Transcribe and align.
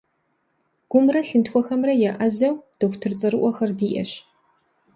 Гумрэ 0.91 1.21
лъынтхуэхэмрэ 1.27 1.93
еӏэзэ 2.09 2.49
дохутыр 2.79 3.13
цӏэрыӏуэхэр 3.19 3.71
диӏэщ. 3.79 4.11